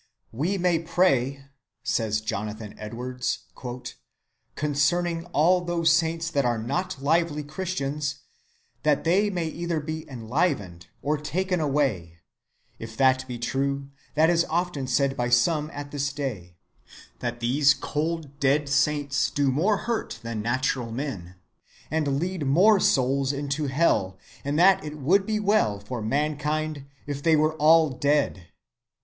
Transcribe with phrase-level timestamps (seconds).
[0.31, 1.45] "We may pray,"
[1.83, 3.41] says Jonathan Edwards,
[4.55, 8.21] "concerning all those saints that are not lively Christians,
[8.81, 12.17] that they may either be enlivened, or taken away;
[12.79, 16.55] if that be true that is often said by some at this day,
[17.19, 21.35] that these cold dead saints do more hurt than natural men,
[21.91, 27.21] and lead more souls to hell, and that it would be well for mankind if
[27.21, 28.47] they were all dead."